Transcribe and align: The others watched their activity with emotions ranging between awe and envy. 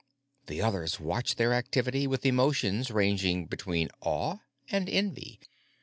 The 0.47 0.63
others 0.63 0.99
watched 0.99 1.37
their 1.37 1.53
activity 1.53 2.07
with 2.07 2.25
emotions 2.25 2.89
ranging 2.89 3.45
between 3.45 3.89
awe 4.01 4.37
and 4.71 4.89
envy. 4.89 5.39